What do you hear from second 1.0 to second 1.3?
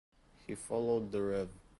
the